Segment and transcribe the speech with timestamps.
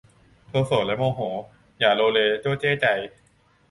[0.47, 1.19] โทโสแลโมโห
[1.79, 2.85] อย่าโลเลโจ้เจ้ใจ